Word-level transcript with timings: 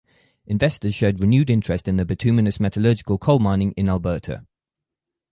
Investors 0.47 0.95
showed 0.95 1.19
renewed 1.19 1.47
interest 1.51 1.87
in 1.87 1.97
the 1.97 2.05
bituminous 2.05 2.59
metallurgical 2.59 3.19
coal 3.19 3.37
mining 3.37 3.71
in 3.73 3.87
Alberta. 3.87 4.47